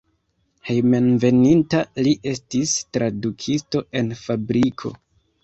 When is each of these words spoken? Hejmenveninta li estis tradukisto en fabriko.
Hejmenveninta 0.69 1.81
li 2.07 2.15
estis 2.33 2.73
tradukisto 2.99 3.85
en 4.01 4.11
fabriko. 4.25 4.95